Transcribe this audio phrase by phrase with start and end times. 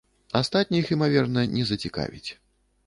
[0.39, 2.29] Астатніх, імаверна, не зацікавіць.